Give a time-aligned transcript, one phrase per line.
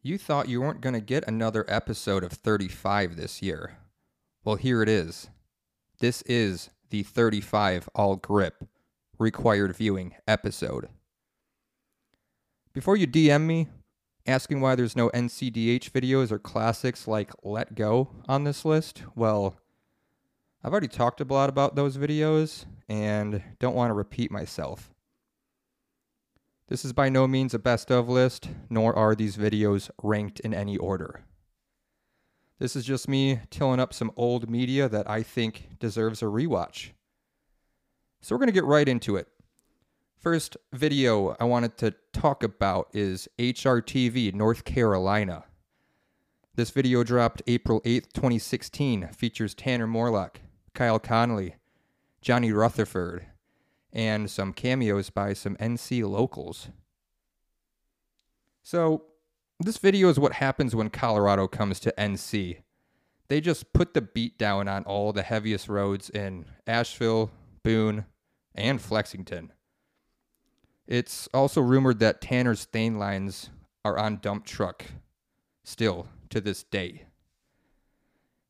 [0.00, 3.78] You thought you weren't going to get another episode of 35 this year.
[4.44, 5.28] Well, here it is.
[5.98, 8.64] This is the 35 all grip
[9.18, 10.88] required viewing episode.
[12.72, 13.66] Before you DM me
[14.24, 19.56] asking why there's no NCDH videos or classics like Let Go on this list, well,
[20.62, 24.92] I've already talked a lot about those videos and don't want to repeat myself.
[26.68, 30.52] This is by no means a best of list, nor are these videos ranked in
[30.52, 31.22] any order.
[32.58, 36.90] This is just me tilling up some old media that I think deserves a rewatch.
[38.20, 39.28] So we're going to get right into it.
[40.18, 45.44] First video I wanted to talk about is HRTV North Carolina.
[46.54, 50.40] This video dropped April 8th, 2016, features Tanner Morlock,
[50.74, 51.54] Kyle Connolly,
[52.20, 53.26] Johnny Rutherford,
[53.92, 56.68] and some cameos by some NC locals.
[58.62, 59.04] So,
[59.60, 62.58] this video is what happens when Colorado comes to NC.
[63.28, 67.30] They just put the beat down on all the heaviest roads in Asheville,
[67.62, 68.04] Boone,
[68.54, 69.52] and Flexington.
[70.86, 73.50] It's also rumored that Tanner's stain lines
[73.84, 74.84] are on dump truck
[75.64, 77.04] still to this day.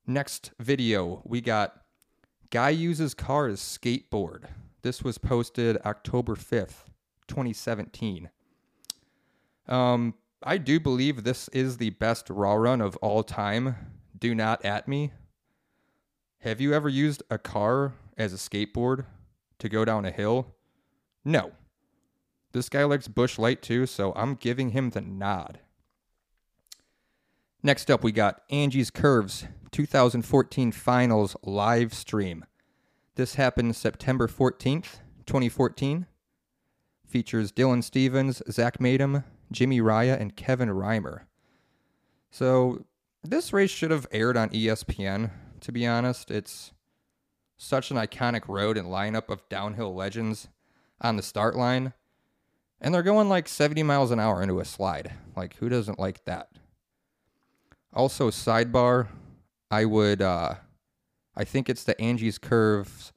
[0.06, 1.82] Next video, we got
[2.50, 4.44] Guy uses car as skateboard.
[4.82, 6.84] This was posted October 5th,
[7.26, 8.30] 2017.
[9.66, 13.74] Um, I do believe this is the best raw run of all time.
[14.16, 15.12] Do not at me.
[16.42, 19.04] Have you ever used a car as a skateboard
[19.58, 20.54] to go down a hill?
[21.24, 21.52] No.
[22.52, 25.58] This guy likes Busch Light too, so I'm giving him the nod.
[27.62, 32.44] Next up, we got Angie's Curves 2014 Finals live stream.
[33.18, 36.06] This happened September 14th, 2014.
[37.04, 41.22] Features Dylan Stevens, Zak Maytum, Jimmy Riha, and Kevin Reimer.
[42.30, 42.84] So,
[43.24, 46.30] this race should have aired on ESPN, to be honest.
[46.30, 46.72] It's
[47.56, 50.46] such an iconic road and lineup of downhill legends
[51.00, 51.94] on the start line.
[52.80, 55.12] And they're going like 70 miles an hour into a slide.
[55.34, 56.50] Like, who doesn't like that?
[57.92, 59.08] Also, sidebar,
[59.72, 60.54] I would, uh,
[61.38, 63.12] I think it's the Angie's Curves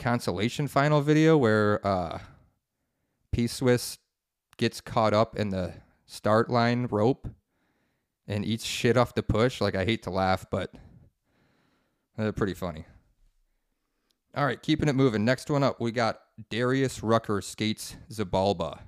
[0.00, 2.18] consolation final video where uh,
[3.30, 3.98] P Swiss
[4.56, 5.74] gets caught up in the
[6.06, 7.28] start line rope
[8.26, 9.60] and eats shit off the push.
[9.60, 10.74] Like, I hate to laugh, but
[12.18, 12.84] uh, pretty funny.
[14.34, 15.24] All right, keeping it moving.
[15.24, 18.80] Next one up, we got Darius Rucker skates Xibalba.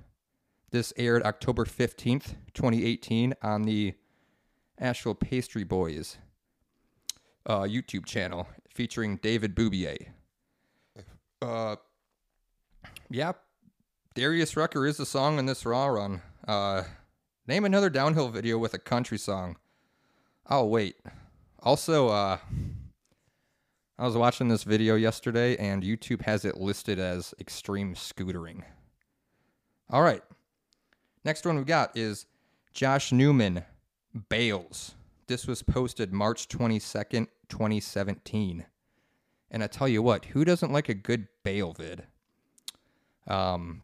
[0.71, 3.93] This aired October 15th, 2018, on the
[4.77, 6.17] Asheville Pastry Boys
[7.49, 9.97] uh, YouTube channel featuring David Boubier.
[11.41, 11.75] Uh,
[13.09, 13.33] yeah,
[14.13, 16.21] Darius Rucker is the song in this Raw run.
[16.47, 16.83] Uh,
[17.47, 19.57] name another downhill video with a country song.
[20.49, 20.97] Oh, wait.
[21.61, 22.37] Also, uh,
[23.97, 28.63] I was watching this video yesterday and YouTube has it listed as extreme scootering.
[29.89, 30.23] All right.
[31.25, 32.27] Next one we got is
[32.73, 33.65] Josh Neuman
[34.29, 34.93] Bails.
[35.27, 38.65] This was posted March 22nd, 2017.
[39.51, 42.03] And I tell you what, who doesn't like a good bail vid?
[43.27, 43.83] Um,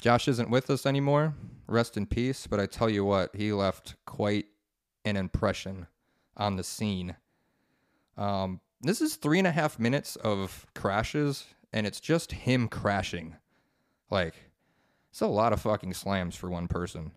[0.00, 1.34] Josh isn't with us anymore.
[1.66, 2.46] Rest in peace.
[2.46, 4.46] But I tell you what, he left quite
[5.04, 5.86] an impression
[6.36, 7.16] on the scene.
[8.16, 13.36] Um, this is three and a half minutes of crashes, and it's just him crashing.
[14.10, 14.34] Like,
[15.10, 17.12] it's a lot of fucking slams for one person.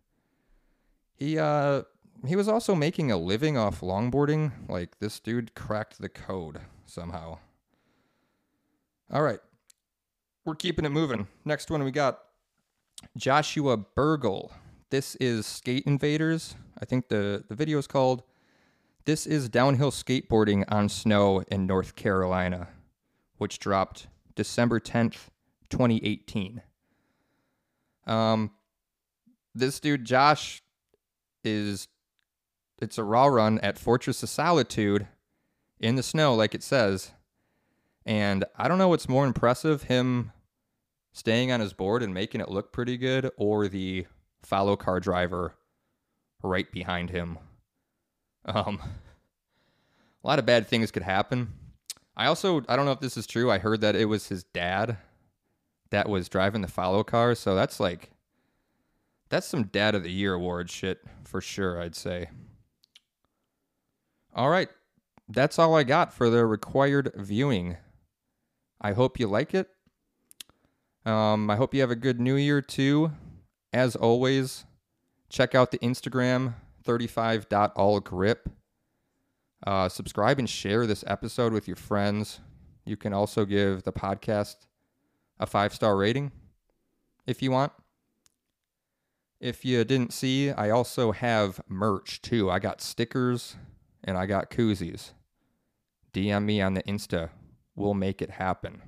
[1.15, 1.83] He uh
[2.27, 4.51] he was also making a living off longboarding.
[4.69, 7.39] Like this dude cracked the code somehow.
[9.11, 9.39] All right.
[10.45, 11.27] We're keeping it moving.
[11.43, 12.19] Next one we got
[13.17, 14.51] Joshua Bergel.
[14.89, 16.55] This is Skate Invaders.
[16.79, 18.23] I think the, the video is called
[19.05, 22.67] This is Downhill Skateboarding on Snow in North Carolina,
[23.37, 25.29] which dropped December 10th,
[25.69, 26.61] 2018.
[28.05, 28.51] Um,
[29.55, 30.61] this dude, Josh,
[31.43, 31.87] is
[32.79, 35.07] it's a raw run at Fortress of Solitude
[35.79, 37.11] in the snow, like it says.
[38.05, 40.31] And I don't know what's more impressive, him
[41.13, 44.05] staying on his board and making it look pretty good, or the
[44.43, 45.55] follow car driver
[46.43, 47.39] right behind him.
[48.45, 48.79] Um,
[50.23, 51.53] a lot of bad things could happen.
[52.17, 53.51] I also I don't know if this is true.
[53.51, 54.97] I heard that it was his dad
[55.89, 58.11] that was driving the follow car, so that's like
[59.29, 62.29] that's some dad of the year award shit for sure, I'd say.
[64.35, 64.67] All right.
[65.29, 67.77] That's all I got for the required viewing.
[68.81, 69.69] I hope you like it.
[71.05, 73.11] Um, I hope you have a good new year too.
[73.71, 74.65] As always,
[75.29, 78.37] check out the Instagram, 35.allgrip.
[79.65, 82.41] Uh, subscribe and share this episode with your friends.
[82.83, 84.57] You can also give the podcast
[85.39, 86.31] a five star rating
[87.25, 87.71] if you want.
[89.39, 92.49] If you didn't see, I also have merch too.
[92.51, 93.55] I got stickers
[94.05, 95.11] and I got koozies.
[96.13, 97.29] DM me on the Insta.
[97.75, 98.81] We'll make it happen.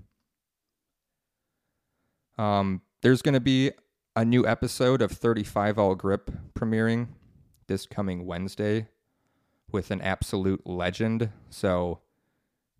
[2.37, 3.71] Um, there's going to be
[4.15, 7.07] a new episode of 35 All Grip premiering
[7.67, 8.87] this coming Wednesday
[9.71, 11.31] with an absolute legend.
[11.49, 11.99] So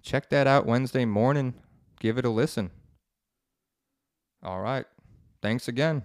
[0.02, 1.56] check that out Wednesday morning.
[2.00, 2.72] Give it a listen.
[4.44, 4.86] All right.
[5.42, 6.04] Thanks again.